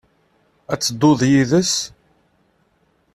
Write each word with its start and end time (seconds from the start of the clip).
Ad 0.71 0.79
tedduḍ 0.79 1.21
yid-s? 1.31 1.75